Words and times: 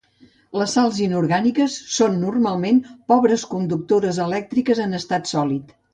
Les 0.59 0.71
sals 0.77 1.01
inorgàniques 1.07 1.75
són 1.97 2.17
normalment 2.23 2.79
pobres 3.13 3.47
conductores 3.53 4.21
elèctriques 4.29 4.83
en 4.87 5.03
estat 5.03 5.35
sòlid. 5.35 5.79